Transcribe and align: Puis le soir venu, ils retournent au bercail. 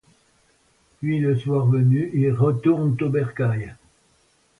Puis 0.97 1.19
le 1.19 1.37
soir 1.37 1.67
venu, 1.67 2.09
ils 2.15 2.31
retournent 2.31 2.97
au 3.01 3.09
bercail. 3.09 3.75